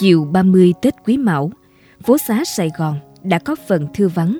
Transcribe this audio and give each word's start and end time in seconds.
Chiều 0.00 0.24
30 0.32 0.74
Tết 0.82 0.94
Quý 1.06 1.16
Mão, 1.16 1.50
phố 2.06 2.18
xá 2.18 2.44
Sài 2.44 2.70
Gòn 2.78 3.00
đã 3.22 3.38
có 3.38 3.56
phần 3.68 3.86
thưa 3.94 4.08
vắng. 4.08 4.38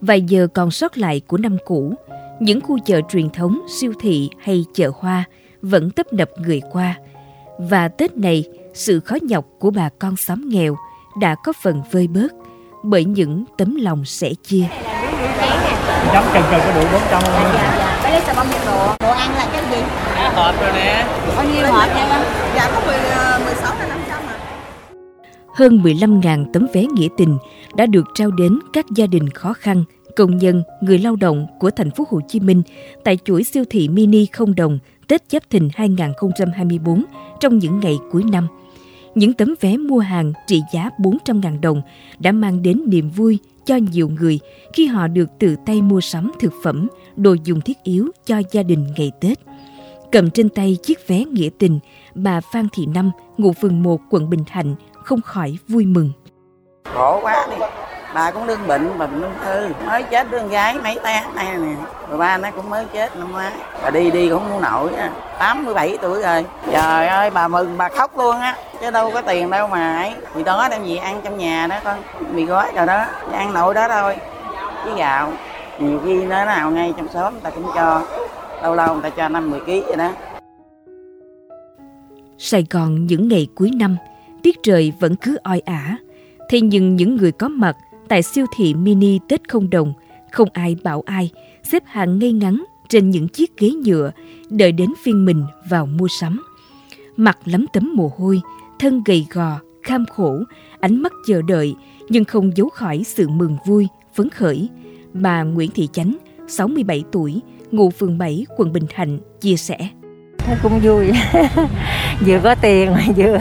Vài 0.00 0.22
giờ 0.22 0.46
còn 0.54 0.70
sót 0.70 0.98
lại 0.98 1.20
của 1.26 1.36
năm 1.36 1.56
cũ, 1.64 1.94
những 2.40 2.60
khu 2.60 2.78
chợ 2.78 3.00
truyền 3.08 3.30
thống, 3.30 3.60
siêu 3.80 3.92
thị 4.00 4.30
hay 4.42 4.64
chợ 4.74 4.90
hoa 4.98 5.24
vẫn 5.62 5.90
tấp 5.90 6.12
nập 6.12 6.30
người 6.38 6.60
qua. 6.72 6.94
Và 7.58 7.88
Tết 7.88 8.16
này, 8.16 8.44
sự 8.74 9.00
khó 9.00 9.16
nhọc 9.22 9.44
của 9.58 9.70
bà 9.70 9.88
con 9.98 10.16
xóm 10.16 10.48
nghèo 10.48 10.76
đã 11.20 11.34
có 11.44 11.52
phần 11.62 11.82
vơi 11.90 12.06
bớt 12.06 12.32
bởi 12.82 13.04
những 13.04 13.44
tấm 13.58 13.76
lòng 13.76 14.04
sẻ 14.04 14.30
chia. 14.42 14.64
Chấm 16.12 16.24
trần 16.34 16.42
trần 16.50 16.60
có 16.64 16.72
đủ 16.74 16.86
400 16.92 17.22
không? 17.22 17.32
Dạ, 17.54 17.74
dạ. 17.78 18.10
Đấy 18.10 18.22
xà 18.26 18.34
bông 18.34 18.46
nhiệt 18.50 18.60
độ. 18.66 18.96
Đồ 19.00 19.10
ăn 19.10 19.34
là 19.34 19.48
cái 19.52 19.62
gì? 19.70 19.82
Đã 20.14 20.32
hộp 20.34 20.60
rồi 20.60 20.72
nè. 20.72 21.06
Bao 21.36 21.44
nhiêu 21.44 21.66
hộp 21.66 21.88
nha 21.96 22.06
con? 22.10 22.24
Dạ 22.54 22.70
có 22.74 22.80
10, 22.86 22.96
16 23.44 23.74
đến 23.78 23.88
500 23.88 24.00
à. 24.00 24.03
Hơn 25.54 25.78
15.000 25.82 26.44
tấm 26.52 26.66
vé 26.72 26.84
nghĩa 26.84 27.08
tình 27.16 27.38
đã 27.76 27.86
được 27.86 28.04
trao 28.14 28.30
đến 28.30 28.58
các 28.72 28.86
gia 28.96 29.06
đình 29.06 29.28
khó 29.28 29.52
khăn, 29.52 29.84
công 30.16 30.36
nhân, 30.36 30.62
người 30.80 30.98
lao 30.98 31.16
động 31.16 31.46
của 31.58 31.70
thành 31.70 31.90
phố 31.90 32.04
Hồ 32.10 32.20
Chí 32.28 32.40
Minh 32.40 32.62
tại 33.04 33.18
chuỗi 33.24 33.44
siêu 33.44 33.64
thị 33.70 33.88
mini 33.88 34.26
không 34.26 34.54
đồng 34.54 34.78
Tết 35.08 35.22
Giáp 35.30 35.50
Thìn 35.50 35.68
2024 35.74 37.04
trong 37.40 37.58
những 37.58 37.80
ngày 37.80 37.98
cuối 38.12 38.24
năm. 38.32 38.46
Những 39.14 39.32
tấm 39.32 39.54
vé 39.60 39.76
mua 39.76 39.98
hàng 39.98 40.32
trị 40.46 40.60
giá 40.72 40.90
400.000 40.98 41.60
đồng 41.60 41.82
đã 42.18 42.32
mang 42.32 42.62
đến 42.62 42.82
niềm 42.86 43.10
vui 43.10 43.38
cho 43.66 43.76
nhiều 43.76 44.08
người 44.08 44.38
khi 44.72 44.86
họ 44.86 45.08
được 45.08 45.30
tự 45.38 45.56
tay 45.66 45.82
mua 45.82 46.00
sắm 46.00 46.32
thực 46.40 46.52
phẩm, 46.62 46.88
đồ 47.16 47.36
dùng 47.44 47.60
thiết 47.60 47.82
yếu 47.82 48.08
cho 48.26 48.42
gia 48.50 48.62
đình 48.62 48.86
ngày 48.96 49.12
Tết. 49.20 49.38
Cầm 50.12 50.30
trên 50.30 50.48
tay 50.48 50.76
chiếc 50.82 51.08
vé 51.08 51.24
nghĩa 51.24 51.48
tình, 51.58 51.78
bà 52.14 52.40
Phan 52.40 52.66
Thị 52.72 52.86
Năm, 52.86 53.10
ngụ 53.38 53.52
phường 53.52 53.82
1 53.82 54.00
quận 54.10 54.30
Bình 54.30 54.44
Thạnh, 54.46 54.74
không 55.04 55.20
khỏi 55.20 55.58
vui 55.68 55.86
mừng. 55.86 56.10
Khổ 56.94 57.20
quá 57.22 57.46
đi. 57.50 57.56
Bà 58.14 58.30
cũng 58.30 58.46
đương 58.46 58.66
bệnh, 58.66 58.98
bà 58.98 59.06
bệnh 59.06 59.22
ung 59.22 59.32
thư. 59.44 59.68
Mới 59.86 60.02
chết 60.02 60.26
con 60.32 60.48
gái 60.48 60.78
mấy 60.84 60.98
tháng 61.02 61.34
nay 61.34 61.56
nè. 61.56 61.74
Rồi 62.08 62.18
ba 62.18 62.38
nó 62.38 62.50
cũng 62.50 62.70
mới 62.70 62.84
chết 62.92 63.16
năm 63.16 63.32
ngoái. 63.32 63.52
Bà 63.82 63.90
đi 63.90 64.10
đi 64.10 64.28
cũng 64.28 64.42
không 64.48 64.62
nổi 64.62 64.94
á. 64.94 65.10
87 65.38 65.98
tuổi 66.02 66.22
rồi. 66.22 66.44
Trời 66.72 67.06
ơi, 67.06 67.30
bà 67.30 67.48
mừng, 67.48 67.78
bà 67.78 67.88
khóc 67.88 68.18
luôn 68.18 68.36
á. 68.36 68.56
Chứ 68.80 68.90
đâu 68.90 69.10
có 69.14 69.22
tiền 69.22 69.50
đâu 69.50 69.68
mà 69.68 69.96
ấy. 69.96 70.12
Thì 70.34 70.42
đó 70.42 70.68
đem 70.70 70.84
gì 70.84 70.96
ăn 70.96 71.20
trong 71.24 71.38
nhà 71.38 71.66
đó 71.66 71.76
con. 71.84 71.98
Mì 72.32 72.44
gói 72.44 72.72
rồi 72.76 72.86
đó. 72.86 73.04
Ăn 73.32 73.54
nội 73.54 73.74
đó 73.74 73.88
thôi. 73.88 74.16
Với 74.84 74.94
gạo. 74.98 75.32
Nhiều 75.78 76.00
khi 76.04 76.24
nó 76.24 76.44
nào 76.44 76.70
ngay 76.70 76.94
trong 76.96 77.08
xóm 77.08 77.32
người 77.32 77.42
ta 77.42 77.50
cũng 77.50 77.66
cho. 77.74 78.02
Lâu 78.62 78.74
lâu 78.74 78.94
người 78.94 79.02
ta 79.02 79.10
cho 79.10 79.28
5-10 79.28 79.60
kg 79.60 79.86
vậy 79.86 79.96
đó. 79.96 80.10
Sài 82.38 82.66
Gòn 82.70 83.06
những 83.06 83.28
ngày 83.28 83.48
cuối 83.54 83.70
năm, 83.76 83.96
tiết 84.44 84.62
trời 84.62 84.92
vẫn 85.00 85.16
cứ 85.16 85.36
oi 85.42 85.60
ả. 85.60 85.98
Thế 86.48 86.60
nhưng 86.60 86.96
những 86.96 87.16
người 87.16 87.32
có 87.32 87.48
mặt 87.48 87.76
tại 88.08 88.22
siêu 88.22 88.46
thị 88.56 88.74
mini 88.74 89.18
Tết 89.28 89.48
không 89.48 89.70
đồng, 89.70 89.92
không 90.32 90.48
ai 90.52 90.76
bảo 90.82 91.02
ai, 91.06 91.30
xếp 91.62 91.82
hàng 91.86 92.18
ngay 92.18 92.32
ngắn 92.32 92.64
trên 92.88 93.10
những 93.10 93.28
chiếc 93.28 93.56
ghế 93.58 93.70
nhựa, 93.70 94.10
đợi 94.50 94.72
đến 94.72 94.90
phiên 95.02 95.24
mình 95.24 95.44
vào 95.68 95.86
mua 95.86 96.08
sắm. 96.20 96.42
Mặt 97.16 97.38
lấm 97.44 97.66
tấm 97.72 97.92
mồ 97.94 98.12
hôi, 98.16 98.40
thân 98.78 99.02
gầy 99.04 99.26
gò, 99.30 99.60
kham 99.82 100.06
khổ, 100.06 100.38
ánh 100.80 101.02
mắt 101.02 101.12
chờ 101.26 101.42
đợi, 101.42 101.74
nhưng 102.08 102.24
không 102.24 102.56
giấu 102.56 102.68
khỏi 102.68 103.02
sự 103.04 103.28
mừng 103.28 103.56
vui, 103.66 103.88
phấn 104.14 104.30
khởi. 104.30 104.68
Bà 105.12 105.42
Nguyễn 105.42 105.70
Thị 105.70 105.88
Chánh, 105.92 106.16
67 106.48 107.04
tuổi, 107.12 107.40
ngụ 107.70 107.90
phường 107.90 108.18
7, 108.18 108.46
quận 108.56 108.72
Bình 108.72 108.86
Thạnh, 108.94 109.18
chia 109.40 109.56
sẻ. 109.56 109.88
Thấy 110.46 110.56
cũng 110.62 110.80
vui. 110.80 111.12
vừa 112.20 112.38
có 112.44 112.54
tiền 112.54 112.94
mà 112.94 113.00
vừa 113.16 113.38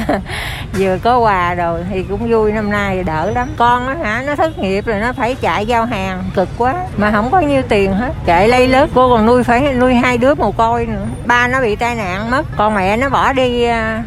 vừa 0.77 0.97
có 1.03 1.19
quà 1.19 1.53
rồi 1.53 1.79
thì 1.91 2.03
cũng 2.03 2.31
vui 2.31 2.51
năm 2.51 2.69
nay 2.71 3.03
đỡ 3.03 3.31
lắm. 3.31 3.47
Con 3.57 3.87
á 3.87 3.95
hả 4.03 4.23
nó 4.27 4.35
thất 4.35 4.59
nghiệp 4.59 4.85
rồi 4.85 4.99
nó 4.99 5.13
phải 5.13 5.35
chạy 5.35 5.65
giao 5.65 5.85
hàng 5.85 6.23
cực 6.35 6.49
quá 6.57 6.75
mà 6.97 7.11
không 7.11 7.31
có 7.31 7.39
nhiêu 7.39 7.61
tiền 7.69 7.93
hết. 7.93 8.13
Chạy 8.25 8.47
lây 8.47 8.67
lớp 8.67 8.89
cô 8.93 9.09
còn 9.09 9.25
nuôi 9.25 9.43
phải 9.43 9.73
nuôi 9.73 9.93
hai 9.93 10.17
đứa 10.17 10.35
mồ 10.35 10.51
côi 10.51 10.85
nữa. 10.85 11.05
Ba 11.25 11.47
nó 11.47 11.61
bị 11.61 11.75
tai 11.75 11.95
nạn 11.95 12.31
mất, 12.31 12.45
còn 12.57 12.75
mẹ 12.75 12.97
nó 12.97 13.09
bỏ 13.09 13.33
đi 13.33 13.63
à, 13.63 14.03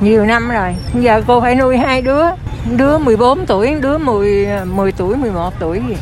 nhiều 0.00 0.24
năm 0.24 0.48
rồi. 0.48 0.76
Giờ 0.94 1.22
cô 1.26 1.40
phải 1.40 1.54
nuôi 1.54 1.78
hai 1.78 2.02
đứa 2.02 2.24
đứa 2.76 2.98
14 2.98 3.46
tuổi, 3.46 3.74
đứa 3.80 3.98
10 3.98 4.48
10 4.64 4.92
tuổi, 4.92 5.16
11 5.16 5.54
tuổi 5.58 5.82
gì. 5.88 5.96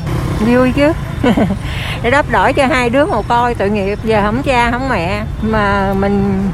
Vui 0.47 0.73
chứ. 0.73 0.93
để 2.03 2.11
đắp 2.11 2.31
đổi 2.31 2.53
cho 2.53 2.67
hai 2.67 2.91
đứa 2.91 3.07
mồ 3.07 3.23
côi 3.23 3.55
tội 3.55 3.71
nghiệp. 3.71 3.99
Giờ 4.05 4.23
không 4.23 4.43
cha 4.43 4.71
không 4.71 4.89
mẹ. 4.89 5.23
Mà 5.43 5.95
mình 5.99 6.49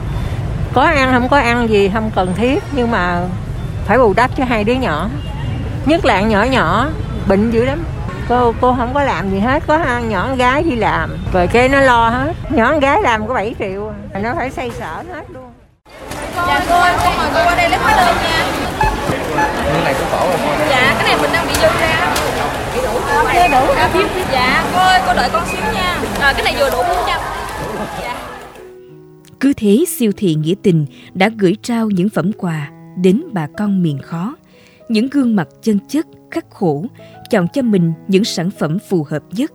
có 0.73 0.83
ăn 0.83 1.13
không 1.13 1.29
có 1.29 1.39
ăn 1.39 1.69
gì 1.69 1.91
không 1.95 2.11
cần 2.15 2.35
thiết. 2.37 2.63
Nhưng 2.73 2.91
mà 2.91 3.21
phải 3.87 3.99
bù 3.99 4.13
đắp 4.17 4.31
cho 4.37 4.45
hai 4.45 4.65
đứa 4.65 4.73
nhỏ. 4.73 5.09
Nhất 5.87 6.05
là 6.05 6.21
nhỏ 6.21 6.43
nhỏ 6.43 6.89
bệnh 7.27 7.51
dữ 7.51 7.65
lắm. 7.65 7.85
Cô 8.29 8.55
cô 8.61 8.75
không 8.79 8.95
có 8.95 9.03
làm 9.03 9.31
gì 9.31 9.39
hết. 9.39 9.63
Có 9.67 9.77
ăn 9.77 10.09
nhỏ 10.09 10.25
con 10.29 10.37
gái 10.37 10.63
đi 10.63 10.77
làm. 10.77 11.17
Rồi 11.33 11.47
cái 11.47 11.69
nó 11.69 11.81
lo 11.81 12.09
hết. 12.09 12.33
Nhỏ 12.51 12.71
con 12.71 12.81
gái 12.81 13.03
làm 13.03 13.27
có 13.27 13.35
7 13.35 13.55
triệu 13.59 13.93
à. 14.13 14.21
nó 14.21 14.35
phải 14.37 14.51
xây 14.51 14.71
sở 14.79 15.03
hết 15.13 15.31
luôn. 15.31 15.53
Dạ 16.37 16.61
cô, 16.69 16.75
cô 17.05 17.11
mời 17.17 17.29
cô 17.35 17.41
qua 17.45 17.55
đây 17.57 17.69
lấy 17.69 17.79
hóa 17.79 17.93
đơn 17.97 18.17
nha 18.23 18.45
Cái 19.73 19.85
này 19.85 19.95
cũng 19.99 20.09
khổ 20.11 20.27
rồi 20.27 20.37
con. 20.47 20.69
Dạ, 20.71 20.95
cái 20.99 21.09
này 21.09 21.17
mình 21.23 21.31
đang 21.33 21.47
bị 21.47 21.55
dư 21.55 21.69
ra 21.81 22.15
Chưa 22.75 22.83
đủ 22.83 23.01
hả? 23.77 23.89
Dạ, 24.33 24.65
cô 24.75 24.81
ơi, 24.81 25.01
cô 25.07 25.14
đợi 25.25 25.31
con 25.33 25.49
xíu 25.49 25.61
nha 25.61 26.03
à, 26.21 26.33
cái 26.33 26.43
này 26.45 26.55
vừa 26.59 26.71
đủ 26.71 26.77
400 26.77 27.21
Dạ 28.01 28.41
Cứ 29.41 29.53
thế 29.57 29.85
siêu 29.89 30.13
thị 30.17 30.35
Nghĩa 30.35 30.55
Tình 30.63 30.87
đã 31.15 31.31
gửi 31.39 31.57
trao 31.63 31.91
những 31.91 32.09
phẩm 32.09 32.33
quà 32.39 32.71
đến 32.97 33.23
bà 33.33 33.47
con 33.59 33.83
miền 33.83 33.99
khó. 33.99 34.37
Những 34.89 35.09
gương 35.11 35.37
mặt 35.37 35.49
chân 35.63 35.79
chất, 35.89 36.07
khắc 36.31 36.51
khổ, 36.51 36.87
chọn 37.31 37.47
cho 37.53 37.63
mình 37.63 37.93
những 38.09 38.25
sản 38.25 38.51
phẩm 38.51 38.79
phù 38.89 39.07
hợp 39.09 39.23
nhất. 39.31 39.53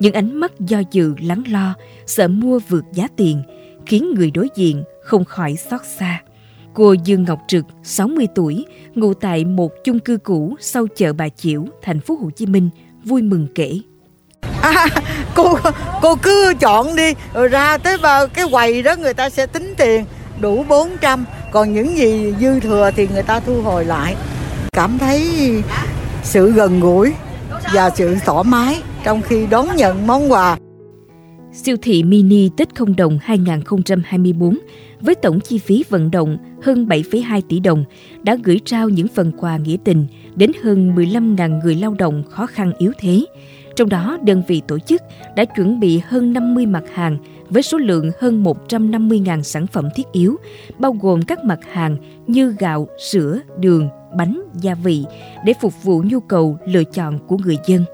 Những 0.00 0.14
ánh 0.14 0.34
mắt 0.34 0.52
do 0.60 0.82
dự 0.90 1.14
lắng 1.22 1.42
lo, 1.48 1.74
sợ 2.06 2.28
mua 2.28 2.58
vượt 2.68 2.84
giá 2.92 3.08
tiền, 3.16 3.42
khiến 3.86 4.14
người 4.14 4.30
đối 4.30 4.48
diện 4.56 4.82
không 5.02 5.24
khỏi 5.24 5.56
xót 5.56 5.80
xa. 5.98 6.22
Cô 6.74 6.92
Dương 6.92 7.24
Ngọc 7.24 7.38
Trực, 7.48 7.64
60 7.82 8.26
tuổi, 8.34 8.64
ngụ 8.94 9.14
tại 9.14 9.44
một 9.44 9.72
chung 9.84 9.98
cư 9.98 10.16
cũ 10.16 10.56
sau 10.60 10.86
chợ 10.86 11.12
Bà 11.12 11.28
Chiểu, 11.28 11.64
thành 11.82 12.00
phố 12.00 12.14
Hồ 12.14 12.30
Chí 12.30 12.46
Minh, 12.46 12.70
vui 13.04 13.22
mừng 13.22 13.46
kể. 13.54 13.80
À, 14.62 14.86
cô 15.34 15.58
cô 16.02 16.14
cứ 16.16 16.54
chọn 16.60 16.96
đi. 16.96 17.14
Rồi 17.34 17.48
ra 17.48 17.78
tới 17.78 17.96
vào 17.96 18.26
cái 18.26 18.46
quầy 18.50 18.82
đó 18.82 18.94
người 18.96 19.14
ta 19.14 19.30
sẽ 19.30 19.46
tính 19.46 19.74
tiền 19.76 20.04
đủ 20.40 20.64
400 20.68 21.24
còn 21.52 21.74
những 21.74 21.96
gì 21.96 22.34
dư 22.40 22.60
thừa 22.60 22.90
thì 22.96 23.08
người 23.12 23.22
ta 23.22 23.40
thu 23.40 23.62
hồi 23.62 23.84
lại. 23.84 24.16
Cảm 24.72 24.98
thấy 24.98 25.30
sự 26.22 26.52
gần 26.52 26.80
gũi 26.80 27.12
và 27.74 27.90
sự 27.90 28.16
thoải 28.24 28.44
mái 28.44 28.82
trong 29.04 29.22
khi 29.22 29.46
đón 29.46 29.76
nhận 29.76 30.06
món 30.06 30.32
quà. 30.32 30.56
Siêu 31.52 31.76
thị 31.82 32.02
mini 32.02 32.50
Tết 32.56 32.74
không 32.74 32.96
đồng 32.96 33.18
2024 33.22 34.58
với 35.00 35.14
tổng 35.14 35.40
chi 35.40 35.58
phí 35.58 35.84
vận 35.88 36.10
động 36.10 36.38
hơn 36.62 36.86
7,2 36.86 37.40
tỷ 37.48 37.60
đồng 37.60 37.84
đã 38.22 38.36
gửi 38.44 38.60
trao 38.64 38.88
những 38.88 39.08
phần 39.08 39.32
quà 39.38 39.56
nghĩa 39.56 39.76
tình 39.84 40.06
đến 40.34 40.52
hơn 40.62 40.94
15.000 40.96 41.60
người 41.62 41.74
lao 41.74 41.94
động 41.98 42.22
khó 42.30 42.46
khăn 42.46 42.72
yếu 42.78 42.92
thế. 42.98 43.24
Trong 43.78 43.88
đó, 43.88 44.18
đơn 44.22 44.42
vị 44.48 44.62
tổ 44.68 44.78
chức 44.78 45.02
đã 45.36 45.44
chuẩn 45.44 45.80
bị 45.80 46.00
hơn 46.06 46.32
50 46.32 46.66
mặt 46.66 46.84
hàng 46.94 47.18
với 47.48 47.62
số 47.62 47.78
lượng 47.78 48.10
hơn 48.20 48.44
150.000 48.44 49.42
sản 49.42 49.66
phẩm 49.66 49.88
thiết 49.94 50.02
yếu, 50.12 50.36
bao 50.78 50.92
gồm 50.92 51.22
các 51.22 51.44
mặt 51.44 51.58
hàng 51.72 51.96
như 52.26 52.54
gạo, 52.58 52.88
sữa, 53.10 53.38
đường, 53.58 53.88
bánh, 54.16 54.42
gia 54.60 54.74
vị 54.74 55.04
để 55.44 55.52
phục 55.60 55.82
vụ 55.82 56.02
nhu 56.06 56.20
cầu 56.20 56.58
lựa 56.66 56.84
chọn 56.84 57.18
của 57.26 57.36
người 57.38 57.56
dân. 57.66 57.84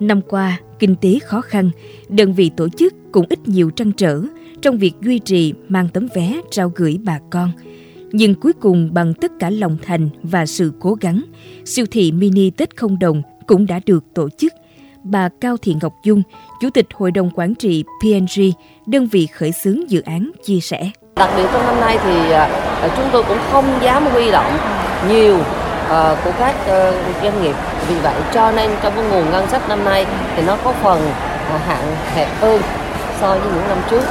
Năm 0.00 0.20
qua, 0.28 0.60
kinh 0.78 0.96
tế 0.96 1.18
khó 1.18 1.40
khăn, 1.40 1.70
đơn 2.08 2.32
vị 2.32 2.50
tổ 2.56 2.68
chức 2.68 2.94
cũng 3.12 3.26
ít 3.28 3.48
nhiều 3.48 3.70
trăn 3.70 3.92
trở 3.92 4.22
trong 4.62 4.78
việc 4.78 4.94
duy 5.00 5.18
trì 5.18 5.54
mang 5.68 5.88
tấm 5.92 6.08
vé 6.14 6.40
trao 6.50 6.72
gửi 6.74 6.98
bà 7.04 7.20
con. 7.30 7.52
Nhưng 8.12 8.34
cuối 8.34 8.52
cùng 8.52 8.94
bằng 8.94 9.14
tất 9.14 9.32
cả 9.38 9.50
lòng 9.50 9.76
thành 9.82 10.08
và 10.22 10.46
sự 10.46 10.72
cố 10.80 10.94
gắng, 10.94 11.22
siêu 11.64 11.86
thị 11.90 12.12
mini 12.12 12.50
Tết 12.50 12.76
không 12.76 12.98
đồng 12.98 13.22
cũng 13.46 13.66
đã 13.66 13.80
được 13.86 14.04
tổ 14.14 14.28
chức. 14.28 14.52
Bà 15.10 15.28
Cao 15.40 15.56
Thị 15.62 15.76
Ngọc 15.82 15.92
Dung, 16.02 16.22
Chủ 16.60 16.70
tịch 16.70 16.86
Hội 16.94 17.10
đồng 17.10 17.30
Quản 17.34 17.54
trị 17.54 17.84
PNG, 18.00 18.42
đơn 18.86 19.06
vị 19.06 19.26
khởi 19.26 19.52
xướng 19.52 19.90
dự 19.90 20.00
án, 20.00 20.30
chia 20.44 20.60
sẻ. 20.60 20.90
Đặc 21.16 21.30
biệt 21.36 21.42
trong 21.52 21.66
năm 21.66 21.80
nay 21.80 21.98
thì 22.04 22.30
à, 22.30 22.48
chúng 22.96 23.08
tôi 23.12 23.22
cũng 23.28 23.38
không 23.52 23.64
dám 23.82 24.06
huy 24.06 24.30
động 24.30 24.58
nhiều 25.08 25.38
à, 25.88 26.16
của 26.24 26.30
các 26.38 26.54
ờ, 26.66 26.92
doanh 27.22 27.42
nghiệp. 27.42 27.54
Vì 27.88 27.94
vậy 27.94 28.14
cho 28.34 28.52
nên 28.52 28.70
trong 28.82 28.92
cái 28.96 29.04
nguồn 29.04 29.30
ngân 29.30 29.48
sách 29.48 29.68
năm 29.68 29.84
nay 29.84 30.06
thì 30.36 30.42
nó 30.46 30.56
có 30.64 30.72
phần 30.82 31.00
à, 31.50 31.58
hạn 31.66 31.96
hẹp 32.14 32.28
hơn 32.40 32.60
so 33.20 33.28
với 33.28 33.52
những 33.54 33.68
năm 33.68 33.78
trước. 33.90 34.02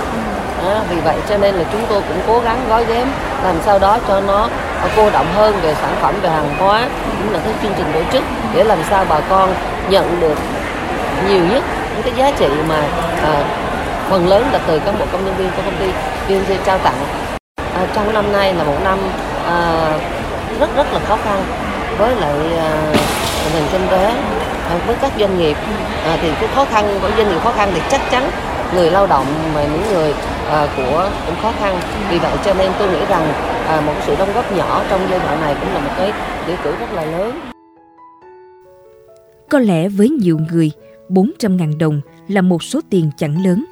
À, 0.66 0.84
vì 0.90 1.02
vậy 1.02 1.18
cho 1.30 1.38
nên 1.38 1.56
là 1.56 1.66
chúng 1.72 1.82
tôi 1.90 2.02
cũng 2.08 2.20
cố 2.28 2.40
gắng 2.40 2.66
gói 2.70 2.86
ghém 2.86 3.08
làm 3.44 3.56
sao 3.66 3.80
đó 3.80 4.00
cho 4.08 4.22
nó 4.22 4.50
cô 4.96 5.10
động 5.10 5.28
hơn 5.34 5.56
về 5.62 5.74
sản 5.74 5.96
phẩm 6.02 6.16
về 6.22 6.30
hàng 6.30 6.56
hóa 6.58 6.90
cũng 7.22 7.34
là 7.34 7.40
cái 7.40 7.54
chương 7.62 7.72
trình 7.78 7.88
tổ 7.94 8.02
chức 8.14 8.24
để 8.54 8.64
làm 8.64 8.80
sao 8.90 9.06
bà 9.10 9.20
con 9.30 9.54
nhận 9.90 10.20
được 10.20 10.38
nhiều 11.30 11.46
nhất 11.52 11.64
những 11.94 12.04
cái 12.04 12.14
giá 12.18 12.32
trị 12.38 12.48
mà 12.70 12.84
à, 13.24 13.44
phần 14.10 14.28
lớn 14.28 14.46
là 14.52 14.60
từ 14.68 14.80
cán 14.80 15.00
bộ 15.00 15.06
công 15.12 15.26
nhân 15.26 15.36
viên 15.38 15.50
của 15.56 15.62
công 15.66 15.76
ty 15.80 15.88
VNG 16.28 16.64
trao 16.66 16.78
tặng. 16.78 16.96
À, 17.74 17.88
trong 17.94 18.14
năm 18.14 18.32
nay 18.32 18.54
là 18.54 18.64
một 18.64 18.78
năm 18.84 19.00
à, 19.46 19.90
rất 20.60 20.76
rất 20.76 20.94
là 20.94 21.00
khó 21.00 21.18
khăn 21.24 21.44
với 21.98 22.16
lại 22.16 22.36
à, 22.58 22.94
nền 23.54 23.64
kinh 23.72 23.88
tế 23.92 24.06
à, 24.70 24.78
với 24.88 24.96
các 25.02 25.12
doanh 25.20 25.38
nghiệp. 25.38 25.58
À, 26.06 26.18
thì 26.22 26.30
cái 26.40 26.50
khó 26.56 26.66
khăn 26.66 27.00
của 27.02 27.10
doanh 27.18 27.30
nghiệp 27.30 27.40
khó 27.44 27.52
khăn 27.52 27.72
thì 27.74 27.82
chắc 27.90 28.02
chắn 28.12 28.30
người 28.76 28.92
lao 28.92 29.08
động 29.08 29.26
mà 29.56 29.64
những 29.64 29.84
người 29.94 30.14
à, 30.50 30.68
của 30.78 31.10
cũng 31.26 31.36
khó 31.42 31.52
khăn. 31.60 31.80
Vì 32.10 32.20
vậy 32.20 32.32
cho 32.46 32.54
nên 32.54 32.72
tôi 32.80 32.90
nghĩ 32.90 33.06
rằng 33.10 33.34
à, 33.68 33.82
một 33.86 33.94
sự 34.06 34.16
đóng 34.20 34.30
góp 34.36 34.52
nhỏ 34.52 34.82
trong 34.90 35.08
giai 35.10 35.20
đoạn 35.20 35.42
này 35.42 35.56
cũng 35.62 35.74
là 35.74 35.80
một 35.80 35.92
cái 35.98 36.12
nghĩa 36.48 36.56
cử 36.64 36.72
rất 36.80 36.94
là 36.94 37.06
lớn. 37.06 37.40
Có 39.50 39.60
lẽ 39.60 39.88
với 39.88 40.10
nhiều 40.10 40.38
người 40.52 40.72
400.000 41.10 41.78
đồng 41.78 42.02
là 42.28 42.42
một 42.42 42.64
số 42.64 42.82
tiền 42.90 43.10
chẳng 43.18 43.46
lớn 43.46 43.66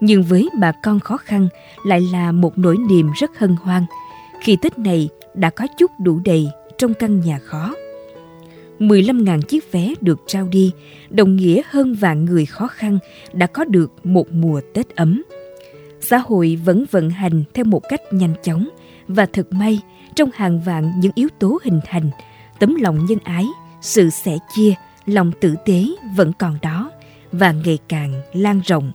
nhưng 0.00 0.22
với 0.22 0.48
bà 0.60 0.72
con 0.72 1.00
khó 1.00 1.16
khăn 1.16 1.48
lại 1.86 2.00
là 2.12 2.32
một 2.32 2.58
nỗi 2.58 2.76
niềm 2.88 3.10
rất 3.20 3.38
hân 3.38 3.56
hoan 3.62 3.82
khi 4.40 4.56
Tết 4.56 4.78
này 4.78 5.08
đã 5.34 5.50
có 5.50 5.66
chút 5.78 5.90
đủ 5.98 6.20
đầy 6.24 6.48
trong 6.78 6.94
căn 6.94 7.20
nhà 7.20 7.38
khó. 7.38 7.74
15.000 8.78 9.42
chiếc 9.42 9.72
vé 9.72 9.94
được 10.00 10.20
trao 10.26 10.48
đi, 10.48 10.72
đồng 11.10 11.36
nghĩa 11.36 11.62
hơn 11.70 11.94
vạn 11.94 12.24
người 12.24 12.46
khó 12.46 12.66
khăn 12.66 12.98
đã 13.32 13.46
có 13.46 13.64
được 13.64 13.92
một 14.06 14.32
mùa 14.32 14.60
Tết 14.74 14.96
ấm. 14.96 15.22
Xã 16.00 16.18
hội 16.18 16.58
vẫn 16.64 16.84
vận 16.90 17.10
hành 17.10 17.44
theo 17.54 17.64
một 17.64 17.82
cách 17.88 18.00
nhanh 18.10 18.34
chóng 18.42 18.68
và 19.08 19.26
thật 19.26 19.52
may 19.52 19.80
trong 20.14 20.30
hàng 20.34 20.60
vạn 20.60 20.92
những 21.00 21.12
yếu 21.14 21.28
tố 21.38 21.58
hình 21.64 21.80
thành, 21.86 22.10
tấm 22.58 22.74
lòng 22.74 23.06
nhân 23.08 23.18
ái, 23.24 23.46
sự 23.80 24.10
sẻ 24.10 24.36
chia, 24.54 24.74
lòng 25.06 25.32
tử 25.40 25.54
tế 25.64 25.84
vẫn 26.16 26.32
còn 26.38 26.58
đó 26.62 26.73
và 27.38 27.52
ngày 27.52 27.78
càng 27.88 28.22
lan 28.32 28.60
rộng. 28.64 28.92